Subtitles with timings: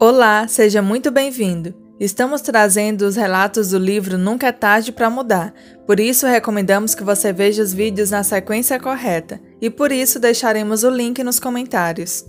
[0.00, 1.74] Olá, seja muito bem-vindo.
[1.98, 5.52] Estamos trazendo os relatos do livro Nunca é Tarde para Mudar,
[5.88, 10.84] por isso recomendamos que você veja os vídeos na sequência correta e por isso deixaremos
[10.84, 12.24] o link nos comentários.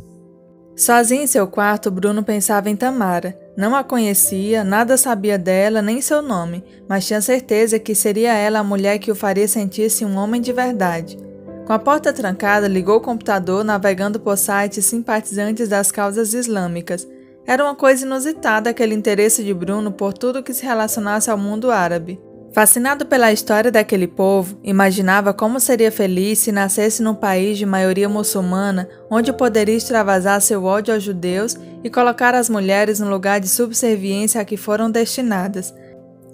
[0.75, 3.37] Sozinho em seu quarto, Bruno pensava em Tamara.
[3.55, 8.57] Não a conhecia, nada sabia dela nem seu nome, mas tinha certeza que seria ela
[8.57, 11.20] a mulher que o faria sentir-se um homem de verdade.
[11.67, 17.07] Com a porta trancada, ligou o computador navegando por sites simpatizantes das causas islâmicas
[17.50, 21.72] era uma coisa inusitada aquele interesse de Bruno por tudo que se relacionasse ao mundo
[21.72, 22.22] árabe.
[22.53, 28.08] Fascinado pela história daquele povo, imaginava como seria feliz se nascesse num país de maioria
[28.08, 33.50] muçulmana, onde poderia extravasar seu ódio aos judeus e colocar as mulheres no lugar de
[33.50, 35.73] subserviência a que foram destinadas.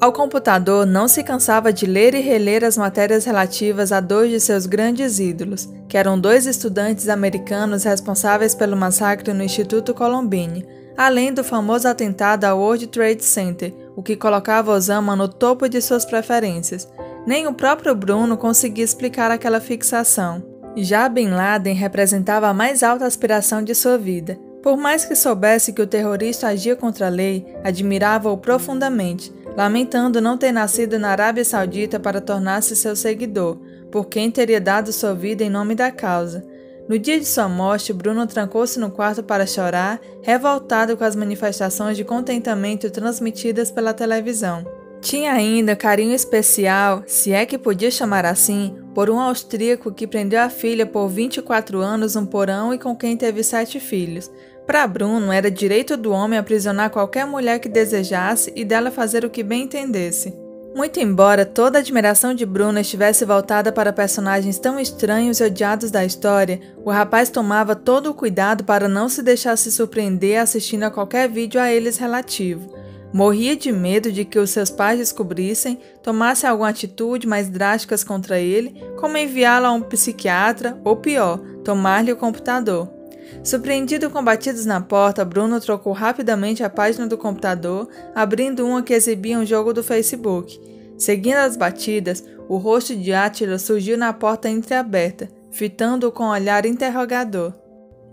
[0.02, 4.42] Ao computador, não se cansava de ler e reler as matérias relativas a dois de
[4.42, 11.34] seus grandes ídolos, que eram dois estudantes americanos responsáveis pelo massacre no Instituto Columbine além
[11.34, 16.06] do famoso atentado ao World Trade Center, o que colocava Osama no topo de suas
[16.06, 16.88] preferências.
[17.26, 20.44] Nem o próprio Bruno conseguia explicar aquela fixação.
[20.78, 24.38] Já Bin Laden representava a mais alta aspiração de sua vida.
[24.62, 30.38] Por mais que soubesse que o terrorista agia contra a lei, admirava-o profundamente, lamentando não
[30.38, 33.58] ter nascido na Arábia Saudita para tornar-se seu seguidor,
[33.92, 36.46] por quem teria dado sua vida em nome da causa.
[36.88, 41.98] No dia de sua morte, Bruno trancou-se no quarto para chorar, revoltado com as manifestações
[41.98, 44.64] de contentamento transmitidas pela televisão.
[45.02, 50.40] Tinha ainda carinho especial, se é que podia chamar assim, por um austríaco que prendeu
[50.42, 54.32] a filha por 24 anos num porão e com quem teve sete filhos.
[54.68, 59.30] Para Bruno, era direito do homem aprisionar qualquer mulher que desejasse e dela fazer o
[59.30, 60.45] que bem entendesse.
[60.76, 65.90] Muito embora toda a admiração de Bruno estivesse voltada para personagens tão estranhos e odiados
[65.90, 70.84] da história, o rapaz tomava todo o cuidado para não se deixar se surpreender assistindo
[70.84, 72.76] a qualquer vídeo a eles relativo.
[73.14, 78.38] Morria de medo de que os seus pais descobrissem, tomassem alguma atitude mais drásticas contra
[78.38, 82.95] ele, como enviá-lo a um psiquiatra ou pior, tomar-lhe o computador.
[83.44, 88.94] Surpreendido com batidas na porta, Bruno trocou rapidamente a página do computador, abrindo uma que
[88.94, 90.60] exibia um jogo do Facebook.
[90.98, 96.66] Seguindo as batidas, o rosto de Átila surgiu na porta entreaberta, fitando-o com um olhar
[96.66, 97.54] interrogador.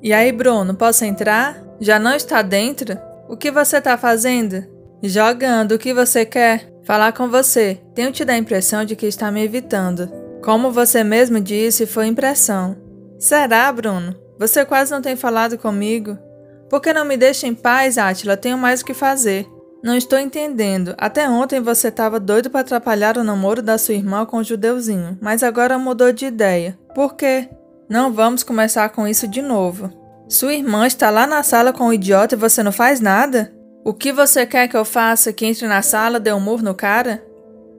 [0.03, 1.63] E aí, Bruno, posso entrar?
[1.81, 2.99] Já não está dentro?
[3.29, 4.65] O que você está fazendo?
[5.03, 6.73] Jogando, o que você quer?
[6.85, 7.81] Falar com você.
[7.95, 10.11] Tenho te dar a impressão de que está me evitando.
[10.43, 12.77] Como você mesmo disse, foi impressão.
[13.19, 14.17] Será, Bruno?
[14.39, 16.19] Você quase não tem falado comigo.
[16.69, 18.37] Por que não me deixa em paz, Átila?
[18.37, 19.47] Tenho mais o que fazer.
[19.83, 20.95] Não estou entendendo.
[20.97, 25.19] Até ontem você estava doido para atrapalhar o namoro da sua irmã com o judeuzinho,
[25.21, 26.79] mas agora mudou de ideia.
[26.95, 27.49] Por quê?
[27.89, 29.91] Não vamos começar com isso de novo.
[30.29, 33.53] Sua irmã está lá na sala com o idiota e você não faz nada?
[33.85, 35.33] O que você quer que eu faça?
[35.33, 37.23] Que entre na sala, dê um murro no cara?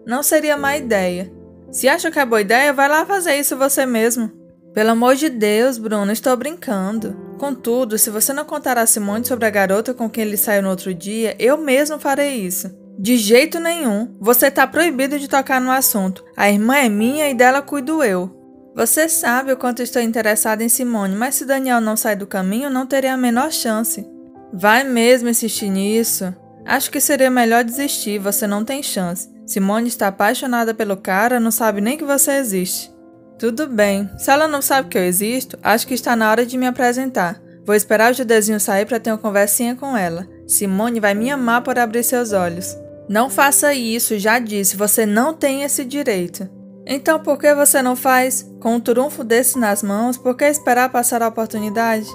[0.05, 1.31] Não seria má ideia.
[1.71, 4.29] Se acha que é boa ideia, vai lá fazer isso você mesmo.
[4.73, 7.15] Pelo amor de Deus, Bruno, estou brincando.
[7.37, 10.69] Contudo, se você não contar a Simone sobre a garota com quem ele saiu no
[10.69, 12.71] outro dia, eu mesmo farei isso.
[12.97, 14.15] De jeito nenhum.
[14.19, 16.23] Você está proibido de tocar no assunto.
[16.35, 18.35] A irmã é minha e dela cuido eu.
[18.75, 22.69] Você sabe o quanto estou interessada em Simone, mas se Daniel não sair do caminho,
[22.69, 24.07] não terei a menor chance.
[24.51, 26.33] Vai mesmo insistir nisso?
[26.65, 29.29] Acho que seria melhor desistir, você não tem chance.
[29.45, 32.92] Simone está apaixonada pelo cara, não sabe nem que você existe.
[33.37, 34.09] Tudo bem.
[34.17, 37.41] Se ela não sabe que eu existo, acho que está na hora de me apresentar.
[37.65, 40.27] Vou esperar o judezinho sair para ter uma conversinha com ela.
[40.47, 42.77] Simone vai me amar por abrir seus olhos.
[43.07, 46.49] Não faça isso, já disse, você não tem esse direito.
[46.85, 48.49] Então por que você não faz?
[48.59, 52.07] Com um trunfo desse nas mãos, por que esperar passar a oportunidade?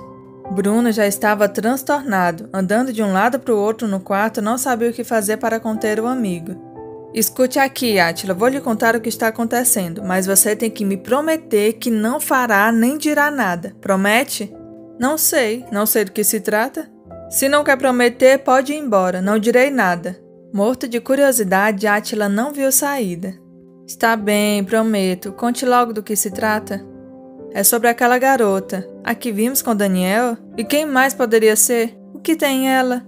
[0.50, 4.90] Bruno já estava transtornado, andando de um lado para o outro no quarto, não sabia
[4.90, 6.67] o que fazer para conter o amigo.
[7.14, 10.96] Escute aqui, Atila, vou lhe contar o que está acontecendo, mas você tem que me
[10.96, 13.74] prometer que não fará nem dirá nada.
[13.80, 14.54] Promete?
[14.98, 16.88] Não sei, não sei do que se trata.
[17.30, 20.19] Se não quer prometer, pode ir embora, não direi nada.
[20.52, 23.34] Morto de curiosidade, Atila não viu saída.
[23.87, 25.32] Está bem, prometo.
[25.32, 26.84] Conte logo do que se trata.
[27.52, 30.37] É sobre aquela garota, a que vimos com Daniel?
[30.56, 31.99] E quem mais poderia ser?
[32.12, 33.07] O que tem ela?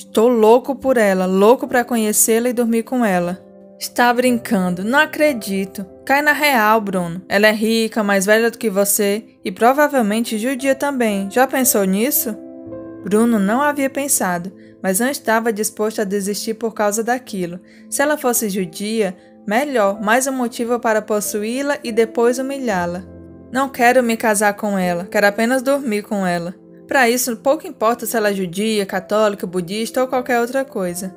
[0.00, 3.38] Estou louco por ela, louco para conhecê-la e dormir com ela.
[3.78, 5.84] Está brincando, não acredito.
[6.06, 7.20] Cai na real, Bruno.
[7.28, 11.30] Ela é rica, mais velha do que você e provavelmente judia também.
[11.30, 12.34] Já pensou nisso?
[13.04, 14.50] Bruno não havia pensado,
[14.82, 17.60] mas não estava disposto a desistir por causa daquilo.
[17.90, 19.14] Se ela fosse judia,
[19.46, 23.04] melhor, mais um motivo para possuí-la e depois humilhá-la.
[23.52, 26.54] Não quero me casar com ela, quero apenas dormir com ela.
[26.90, 31.14] Para isso, pouco importa se ela é judia, católica, budista ou qualquer outra coisa.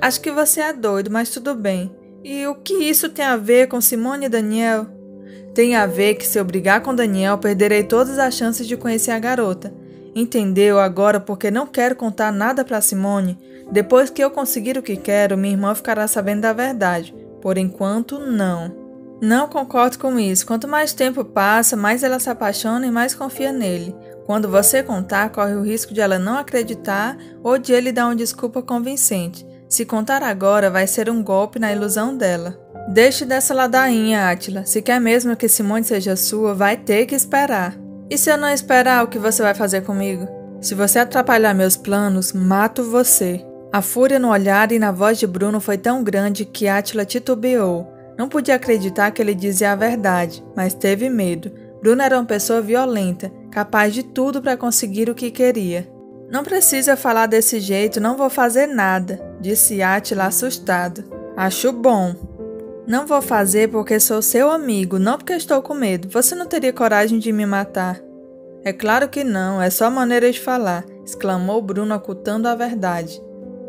[0.00, 1.92] Acho que você é doido, mas tudo bem.
[2.22, 4.86] E o que isso tem a ver com Simone e Daniel?
[5.52, 9.10] Tem a ver que se eu brigar com Daniel, perderei todas as chances de conhecer
[9.10, 9.74] a garota.
[10.14, 13.36] Entendeu agora porque não quero contar nada para Simone?
[13.72, 17.12] Depois que eu conseguir o que quero, minha irmã ficará sabendo da verdade.
[17.42, 18.72] Por enquanto, não.
[19.20, 20.46] Não concordo com isso.
[20.46, 23.92] Quanto mais tempo passa, mais ela se apaixona e mais confia nele.
[24.26, 28.16] Quando você contar, corre o risco de ela não acreditar ou de ele dar uma
[28.16, 29.46] desculpa convincente.
[29.68, 32.58] Se contar agora, vai ser um golpe na ilusão dela.
[32.88, 34.64] Deixe dessa ladainha, Átila.
[34.64, 37.76] Se quer mesmo que Simone seja sua, vai ter que esperar.
[38.10, 40.28] E se eu não esperar, o que você vai fazer comigo?
[40.60, 43.44] Se você atrapalhar meus planos, mato você.
[43.72, 47.92] A fúria no olhar e na voz de Bruno foi tão grande que Átila titubeou.
[48.16, 51.50] Não podia acreditar que ele dizia a verdade, mas teve medo.
[51.80, 55.88] Bruno era uma pessoa violenta, capaz de tudo para conseguir o que queria.
[56.28, 61.04] Não precisa falar desse jeito, não vou fazer nada, disse Átila assustado.
[61.36, 62.16] Acho bom.
[62.84, 66.08] Não vou fazer porque sou seu amigo, não porque estou com medo.
[66.08, 68.00] Você não teria coragem de me matar.
[68.64, 73.22] É claro que não, é só maneira de falar, exclamou Bruno ocultando a verdade.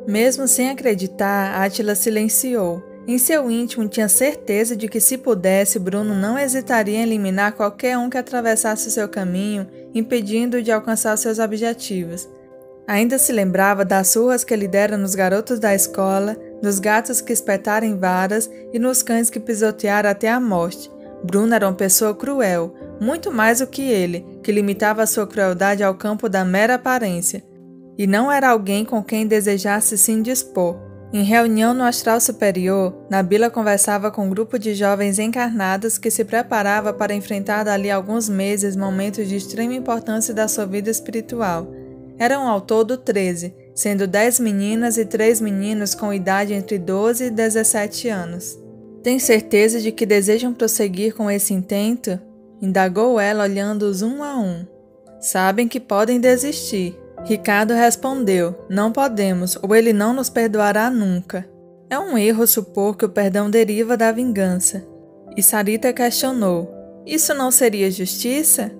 [0.08, 2.82] Mesmo sem acreditar, Átila silenciou.
[3.08, 7.98] Em seu íntimo tinha certeza de que se pudesse, Bruno não hesitaria em eliminar qualquer
[7.98, 12.28] um que atravessasse seu caminho, impedindo-o de alcançar seus objetivos.
[12.88, 17.34] Ainda se lembrava das surras que ele dera nos garotos da escola, nos gatos que
[17.34, 20.92] espetaram varas e nos cães que pisotearam até a morte.
[21.24, 25.96] Bruno era uma pessoa cruel, muito mais do que ele, que limitava sua crueldade ao
[25.96, 27.44] campo da mera aparência
[27.98, 30.76] e não era alguém com quem desejasse se indispor.
[31.16, 36.26] Em reunião no astral superior, Nabila conversava com um grupo de jovens encarnados que se
[36.26, 41.72] preparava para enfrentar dali alguns meses momentos de extrema importância da sua vida espiritual.
[42.20, 47.30] Eram ao todo 13, sendo 10 meninas e 3 meninos com idade entre 12 e
[47.30, 48.60] 17 anos.
[49.02, 52.20] Tem certeza de que desejam prosseguir com esse intento?
[52.62, 54.66] Indagou ela olhando-os um a um.
[55.22, 61.48] Sabem que podem desistir, Ricardo respondeu: Não podemos, ou ele não nos perdoará nunca.
[61.90, 64.86] É um erro supor que o perdão deriva da vingança.
[65.36, 66.72] E Sarita questionou:
[67.06, 68.72] Isso não seria justiça?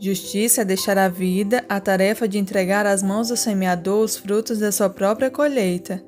[0.00, 4.58] Justiça é deixar a vida a tarefa de entregar às mãos do semeador os frutos
[4.58, 6.02] da sua própria colheita.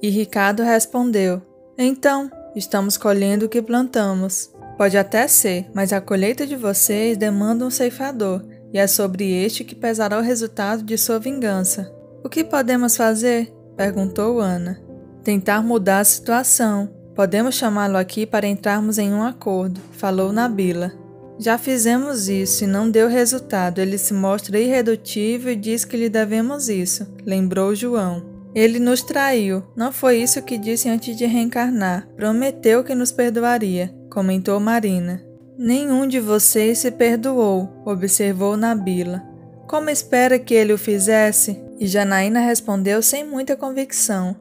[0.00, 1.42] E Ricardo respondeu:
[1.76, 4.52] Então, estamos colhendo o que plantamos.
[4.78, 8.42] Pode até ser, mas a colheita de vocês demanda um ceifador,
[8.72, 11.92] e é sobre este que pesará o resultado de sua vingança.
[12.24, 13.52] O que podemos fazer?
[13.76, 14.80] perguntou Ana.
[15.24, 16.88] Tentar mudar a situação.
[17.14, 20.92] Podemos chamá-lo aqui para entrarmos em um acordo, falou Nabila.
[21.38, 23.80] Já fizemos isso e não deu resultado.
[23.80, 28.22] Ele se mostra irredutível e diz que lhe devemos isso, lembrou João.
[28.54, 29.62] Ele nos traiu.
[29.76, 32.06] Não foi isso que disse antes de reencarnar.
[32.16, 35.29] Prometeu que nos perdoaria, comentou Marina.
[35.62, 39.22] Nenhum de vocês se perdoou, observou Nabila.
[39.68, 41.62] Como espera que ele o fizesse?
[41.78, 44.34] E Janaína respondeu sem muita convicção.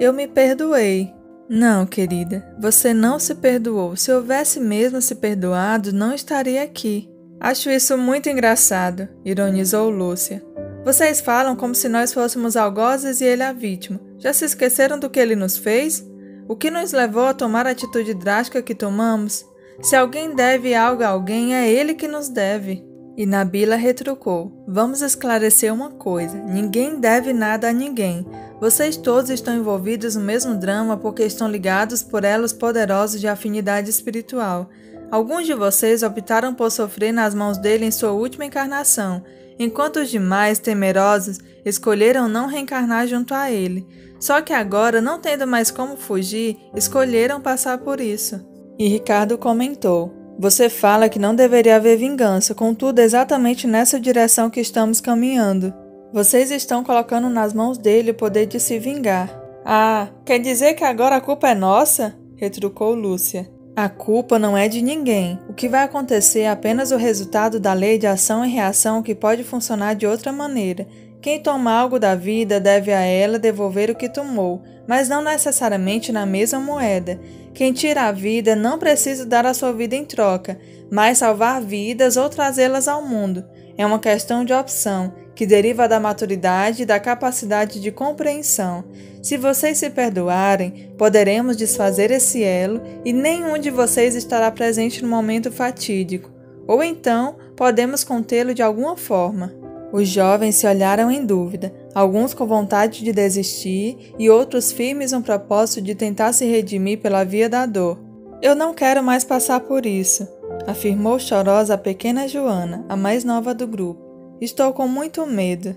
[0.00, 1.14] Eu me perdoei.
[1.48, 3.94] Não, querida, você não se perdoou.
[3.94, 7.08] Se houvesse mesmo se perdoado, não estaria aqui.
[7.38, 10.44] Acho isso muito engraçado, ironizou Lúcia.
[10.84, 14.00] Vocês falam como se nós fôssemos algozes e ele a vítima.
[14.18, 16.04] Já se esqueceram do que ele nos fez?
[16.48, 19.46] O que nos levou a tomar a atitude drástica que tomamos?
[19.82, 22.84] Se alguém deve algo a alguém, é ele que nos deve.
[23.16, 28.26] E Nabila retrucou: Vamos esclarecer uma coisa: ninguém deve nada a ninguém.
[28.60, 33.88] Vocês todos estão envolvidos no mesmo drama porque estão ligados por elos poderosos de afinidade
[33.90, 34.68] espiritual.
[35.10, 39.22] Alguns de vocês optaram por sofrer nas mãos dele em sua última encarnação,
[39.58, 43.86] enquanto os demais, temerosos, escolheram não reencarnar junto a ele.
[44.18, 48.55] Só que agora, não tendo mais como fugir, escolheram passar por isso.
[48.78, 54.60] E Ricardo comentou: Você fala que não deveria haver vingança, contudo, exatamente nessa direção que
[54.60, 55.72] estamos caminhando.
[56.12, 59.28] Vocês estão colocando nas mãos dele o poder de se vingar.
[59.64, 62.14] Ah, quer dizer que agora a culpa é nossa?
[62.36, 63.50] retrucou Lúcia.
[63.74, 65.38] A culpa não é de ninguém.
[65.48, 69.14] O que vai acontecer é apenas o resultado da lei de ação e reação que
[69.14, 70.86] pode funcionar de outra maneira.
[71.20, 76.12] Quem toma algo da vida deve a ela devolver o que tomou, mas não necessariamente
[76.12, 77.20] na mesma moeda.
[77.56, 80.58] Quem tira a vida não precisa dar a sua vida em troca,
[80.90, 83.42] mas salvar vidas ou trazê-las ao mundo.
[83.78, 88.84] É uma questão de opção, que deriva da maturidade e da capacidade de compreensão.
[89.22, 95.08] Se vocês se perdoarem, poderemos desfazer esse elo e nenhum de vocês estará presente no
[95.08, 96.30] momento fatídico.
[96.68, 99.54] Ou então, podemos contê-lo de alguma forma.
[99.92, 105.22] Os jovens se olharam em dúvida, alguns com vontade de desistir e outros firmes no
[105.22, 107.98] propósito de tentar se redimir pela via da dor.
[108.42, 110.28] Eu não quero mais passar por isso,
[110.66, 114.36] afirmou chorosa a pequena Joana, a mais nova do grupo.
[114.40, 115.76] Estou com muito medo.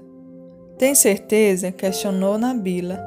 [0.78, 1.72] Tem certeza?
[1.72, 3.00] questionou Nabila.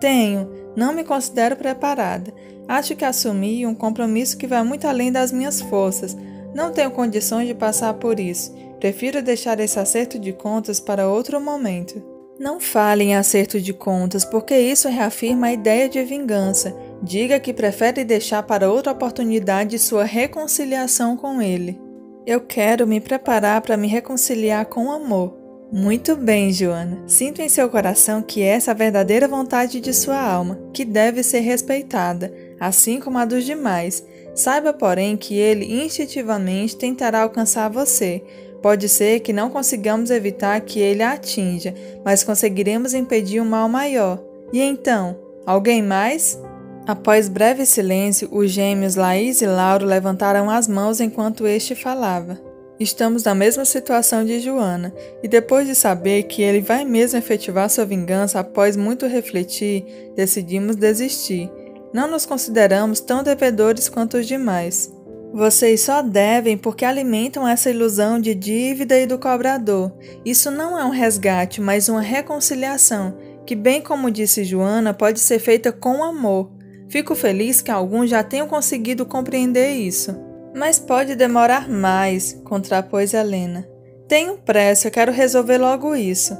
[0.00, 2.32] Tenho, não me considero preparada.
[2.66, 6.16] Acho que assumi um compromisso que vai muito além das minhas forças.
[6.54, 8.54] Não tenho condições de passar por isso.
[8.84, 12.02] Prefiro deixar esse acerto de contas para outro momento.
[12.38, 16.76] Não fale em acerto de contas, porque isso reafirma a ideia de vingança.
[17.02, 21.80] Diga que prefere deixar para outra oportunidade sua reconciliação com ele.
[22.26, 25.34] Eu quero me preparar para me reconciliar com amor.
[25.72, 27.04] Muito bem, Joana.
[27.06, 31.22] Sinto em seu coração que essa é a verdadeira vontade de sua alma, que deve
[31.22, 34.04] ser respeitada, assim como a dos demais.
[34.34, 38.22] Saiba, porém, que ele instintivamente tentará alcançar você.
[38.64, 43.68] Pode ser que não consigamos evitar que ele a atinja, mas conseguiremos impedir um mal
[43.68, 44.18] maior.
[44.54, 46.40] E então, alguém mais?
[46.86, 52.40] Após breve silêncio, os gêmeos Laís e Lauro levantaram as mãos enquanto este falava.
[52.80, 57.68] Estamos na mesma situação de Joana, e depois de saber que ele vai mesmo efetivar
[57.68, 59.84] sua vingança após muito refletir,
[60.16, 61.50] decidimos desistir.
[61.92, 64.90] Não nos consideramos tão devedores quanto os demais.
[65.34, 69.92] Vocês só devem porque alimentam essa ilusão de dívida e do cobrador.
[70.24, 75.40] Isso não é um resgate, mas uma reconciliação, que, bem como disse Joana, pode ser
[75.40, 76.52] feita com amor.
[76.88, 80.16] Fico feliz que alguns já tenham conseguido compreender isso.
[80.54, 83.68] Mas pode demorar mais, contrapôs Helena.
[84.06, 86.38] Tenho pressa, quero resolver logo isso.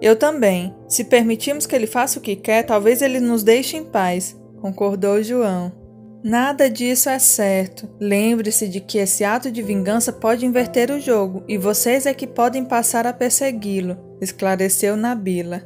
[0.00, 0.74] Eu também.
[0.88, 5.22] Se permitirmos que ele faça o que quer, talvez ele nos deixe em paz, concordou
[5.22, 5.79] João.
[6.22, 7.88] Nada disso é certo.
[7.98, 12.26] Lembre-se de que esse ato de vingança pode inverter o jogo e vocês é que
[12.26, 15.62] podem passar a persegui-lo, esclareceu Nabila.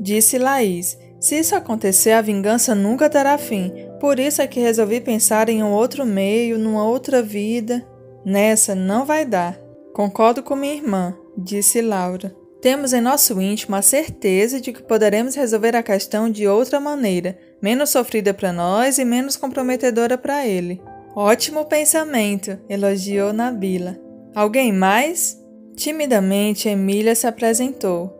[0.00, 0.96] Disse Laís.
[1.20, 3.72] Se isso acontecer, a vingança nunca terá fim.
[4.00, 7.84] Por isso é que resolvi pensar em um outro meio, numa outra vida.
[8.24, 9.58] Nessa não vai dar.
[9.92, 12.32] Concordo com minha irmã, disse Laura.
[12.60, 17.36] Temos em nosso íntimo a certeza de que poderemos resolver a questão de outra maneira,
[17.60, 20.80] menos sofrida para nós e menos comprometedora para ele.
[21.14, 23.98] Ótimo pensamento, elogiou Nabila.
[24.34, 25.36] Alguém mais?
[25.74, 28.14] Timidamente, Emília se apresentou.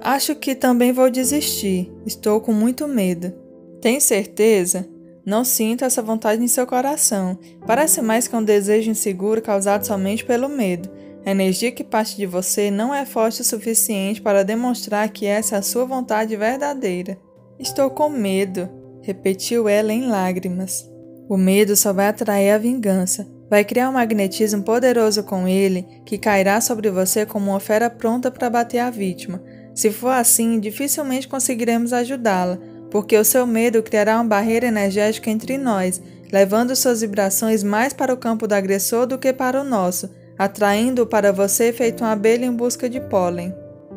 [0.00, 1.92] Acho que também vou desistir.
[2.06, 3.32] Estou com muito medo.
[3.80, 4.88] Tem certeza?
[5.24, 7.38] Não sinto essa vontade em seu coração.
[7.66, 10.88] Parece mais que um desejo inseguro causado somente pelo medo.
[11.24, 15.56] A energia que parte de você não é forte o suficiente para demonstrar que essa
[15.56, 17.18] é a sua vontade verdadeira.
[17.58, 18.68] Estou com medo,
[19.02, 20.88] repetiu ela em lágrimas.
[21.28, 23.26] O medo só vai atrair a vingança.
[23.50, 28.30] Vai criar um magnetismo poderoso com ele que cairá sobre você como uma fera pronta
[28.30, 29.42] para bater a vítima.
[29.74, 32.58] Se for assim, dificilmente conseguiremos ajudá-la,
[32.90, 36.00] porque o seu medo criará uma barreira energética entre nós,
[36.30, 41.06] levando suas vibrações mais para o campo do agressor do que para o nosso, atraindo-o
[41.06, 43.54] para você feito uma abelha em busca de pólen.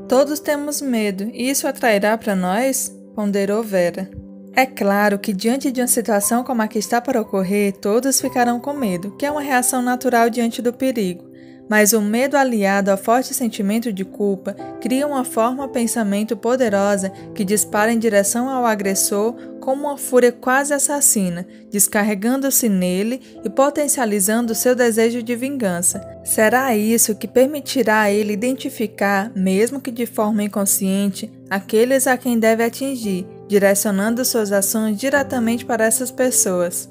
[0.08, 2.92] Todos temos medo, e isso atrairá para nós?
[3.16, 4.10] Ponderou Vera.
[4.54, 8.60] É claro que, diante de uma situação como a que está para ocorrer, todos ficarão
[8.60, 11.32] com medo, que é uma reação natural diante do perigo.
[11.70, 17.46] Mas o medo aliado ao forte sentimento de culpa cria uma forma pensamento poderosa que
[17.46, 24.76] dispara em direção ao agressor como uma fúria quase assassina, descarregando-se nele e potencializando seu
[24.76, 26.06] desejo de vingança.
[26.26, 32.40] Será isso que permitirá a ele identificar, mesmo que de forma inconsciente, aqueles a quem
[32.40, 36.90] deve atingir, direcionando suas ações diretamente para essas pessoas.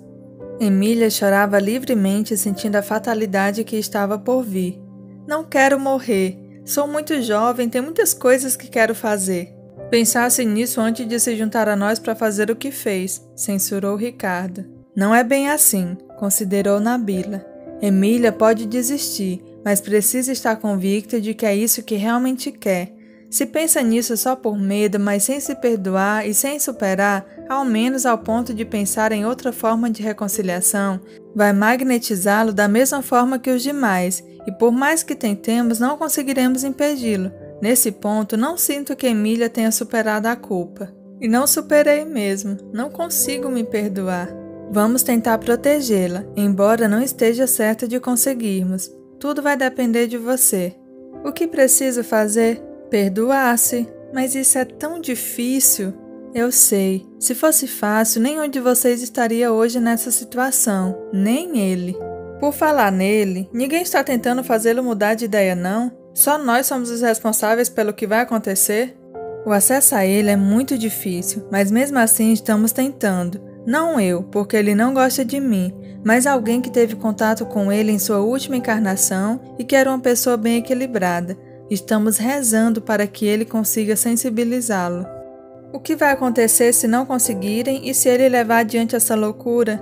[0.60, 4.78] Emília chorava livremente, sentindo a fatalidade que estava por vir.
[5.26, 6.60] Não quero morrer.
[6.66, 9.50] Sou muito jovem, tenho muitas coisas que quero fazer.
[9.88, 14.66] Pensasse nisso antes de se juntar a nós para fazer o que fez, censurou Ricardo.
[14.94, 17.46] Não é bem assim, considerou Nabila.
[17.80, 22.99] Emília pode desistir, mas precisa estar convicta de que é isso que realmente quer.
[23.30, 28.04] Se pensa nisso só por medo, mas sem se perdoar e sem superar, ao menos
[28.04, 31.00] ao ponto de pensar em outra forma de reconciliação,
[31.34, 36.64] vai magnetizá-lo da mesma forma que os demais, e por mais que tentemos, não conseguiremos
[36.64, 37.30] impedi-lo.
[37.62, 40.92] Nesse ponto, não sinto que Emília tenha superado a culpa.
[41.20, 44.28] E não superei mesmo, não consigo me perdoar.
[44.72, 48.90] Vamos tentar protegê-la, embora não esteja certa de conseguirmos.
[49.20, 50.74] Tudo vai depender de você.
[51.22, 52.69] O que preciso fazer?
[52.90, 55.94] Perdoar-se, mas isso é tão difícil.
[56.34, 61.96] Eu sei, se fosse fácil, nenhum de vocês estaria hoje nessa situação, nem ele.
[62.40, 65.92] Por falar nele, ninguém está tentando fazê-lo mudar de ideia, não?
[66.14, 68.96] Só nós somos os responsáveis pelo que vai acontecer?
[69.46, 73.40] O acesso a ele é muito difícil, mas mesmo assim estamos tentando.
[73.66, 75.72] Não eu, porque ele não gosta de mim,
[76.04, 80.00] mas alguém que teve contato com ele em sua última encarnação e que era uma
[80.00, 81.36] pessoa bem equilibrada.
[81.70, 85.06] Estamos rezando para que ele consiga sensibilizá-lo.
[85.72, 89.80] O que vai acontecer se não conseguirem e se ele levar adiante essa loucura?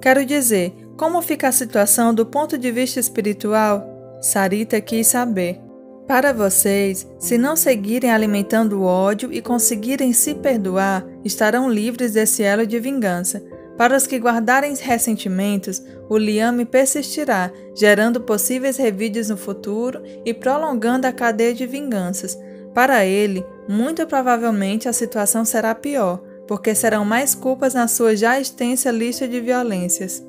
[0.00, 4.18] Quero dizer, como fica a situação do ponto de vista espiritual?
[4.20, 5.60] Sarita quis saber.
[6.08, 12.42] Para vocês, se não seguirem alimentando o ódio e conseguirem se perdoar, estarão livres desse
[12.42, 13.40] elo de vingança.
[13.80, 21.06] Para os que guardarem ressentimentos, o liame persistirá, gerando possíveis revides no futuro e prolongando
[21.06, 22.38] a cadeia de vinganças.
[22.74, 28.38] Para ele, muito provavelmente a situação será pior, porque serão mais culpas na sua já
[28.38, 30.22] extensa lista de violências.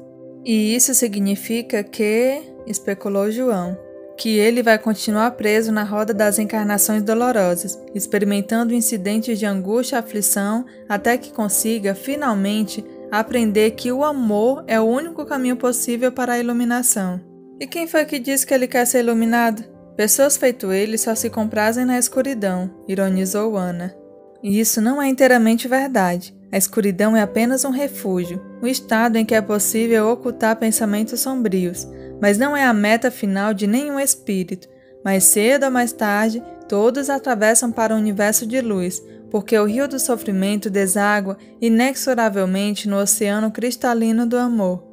[0.45, 3.77] E isso significa que, especulou João,
[4.17, 9.99] que ele vai continuar preso na roda das encarnações dolorosas, experimentando incidentes de angústia e
[9.99, 16.33] aflição até que consiga, finalmente, aprender que o amor é o único caminho possível para
[16.33, 17.19] a iluminação.
[17.59, 19.63] E quem foi que disse que ele quer ser iluminado?
[19.97, 23.93] Pessoas feito ele só se comprazem na escuridão, ironizou Ana.
[24.41, 26.35] E isso não é inteiramente verdade.
[26.51, 31.87] A escuridão é apenas um refúgio, um estado em que é possível ocultar pensamentos sombrios,
[32.21, 34.67] mas não é a meta final de nenhum espírito.
[35.03, 39.01] Mais cedo ou mais tarde, todos atravessam para o universo de luz,
[39.31, 44.83] porque o rio do sofrimento deságua inexoravelmente no oceano cristalino do amor.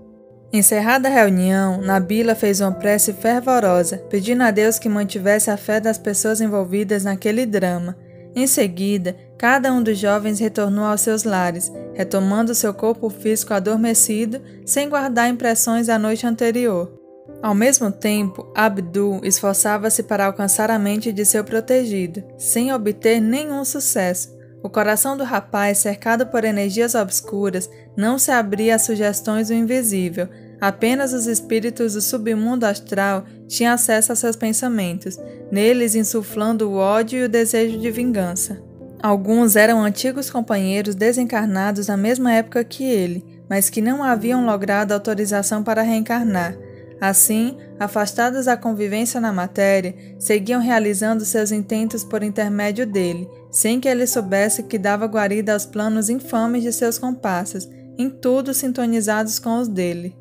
[0.50, 5.78] Encerrada a reunião, Nabila fez uma prece fervorosa, pedindo a Deus que mantivesse a fé
[5.78, 7.94] das pessoas envolvidas naquele drama.
[8.34, 14.40] Em seguida, cada um dos jovens retornou aos seus lares, retomando seu corpo físico adormecido,
[14.64, 16.97] sem guardar impressões da noite anterior.
[17.40, 23.64] Ao mesmo tempo, Abdul esforçava-se para alcançar a mente de seu protegido, sem obter nenhum
[23.64, 24.36] sucesso.
[24.60, 30.28] O coração do rapaz, cercado por energias obscuras, não se abria às sugestões do invisível.
[30.60, 35.16] Apenas os espíritos do submundo astral tinham acesso a seus pensamentos,
[35.52, 38.60] neles insuflando o ódio e o desejo de vingança.
[39.00, 44.90] Alguns eram antigos companheiros desencarnados na mesma época que ele, mas que não haviam logrado
[44.90, 46.56] autorização para reencarnar.
[47.00, 53.88] Assim, afastados da convivência na matéria, seguiam realizando seus intentos por intermédio dele, sem que
[53.88, 59.58] ele soubesse que dava guarida aos planos infames de seus comparsas, em tudo sintonizados com
[59.58, 60.16] os dele.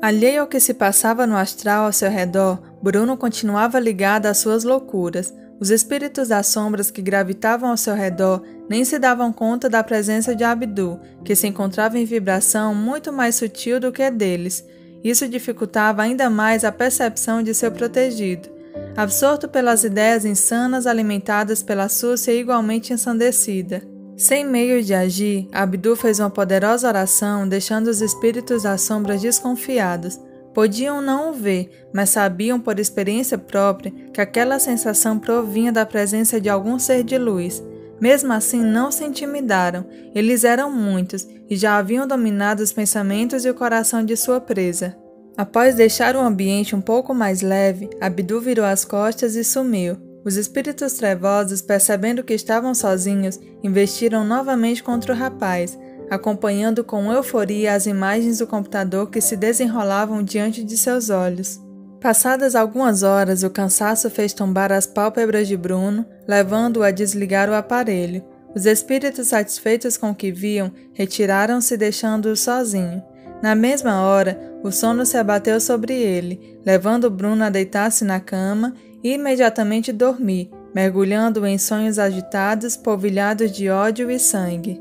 [0.00, 4.64] Alheio ao que se passava no astral ao seu redor, Bruno continuava ligado às suas
[4.64, 5.34] loucuras.
[5.60, 10.34] Os espíritos das sombras que gravitavam ao seu redor nem se davam conta da presença
[10.34, 14.64] de Abdu, que se encontrava em vibração muito mais sutil do que a deles,
[15.02, 18.48] isso dificultava ainda mais a percepção de seu protegido.
[18.96, 23.82] Absorto pelas ideias insanas alimentadas pela súcia igualmente ensandecida.
[24.16, 30.20] Sem meio de agir, Abdu fez uma poderosa oração, deixando os espíritos das sombras desconfiados.
[30.52, 36.40] Podiam não o ver, mas sabiam por experiência própria que aquela sensação provinha da presença
[36.40, 37.62] de algum ser de luz.
[38.00, 39.84] Mesmo assim, não se intimidaram.
[40.14, 44.96] Eles eram muitos e já haviam dominado os pensamentos e o coração de sua presa.
[45.36, 49.96] Após deixar o ambiente um pouco mais leve, Abdu virou as costas e sumiu.
[50.24, 55.78] Os espíritos trevosos, percebendo que estavam sozinhos, investiram novamente contra o rapaz,
[56.10, 61.58] acompanhando com euforia as imagens do computador que se desenrolavam diante de seus olhos.
[62.00, 67.54] Passadas algumas horas, o cansaço fez tombar as pálpebras de Bruno, levando-o a desligar o
[67.54, 68.24] aparelho.
[68.54, 73.02] Os espíritos satisfeitos com o que viam retiraram-se, deixando-o sozinho.
[73.42, 78.74] Na mesma hora, o sono se abateu sobre ele, levando Bruno a deitar-se na cama
[79.04, 84.80] e imediatamente dormir, mergulhando em sonhos agitados, polvilhados de ódio e sangue.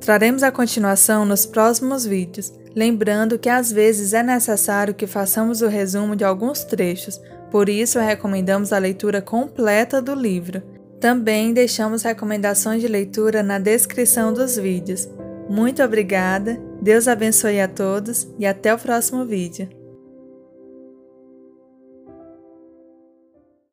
[0.00, 2.52] Traremos a continuação nos próximos vídeos.
[2.76, 7.18] Lembrando que às vezes é necessário que façamos o resumo de alguns trechos,
[7.50, 10.62] por isso recomendamos a leitura completa do livro.
[11.00, 15.08] Também deixamos recomendações de leitura na descrição dos vídeos.
[15.48, 19.68] Muito obrigada, Deus abençoe a todos e até o próximo vídeo.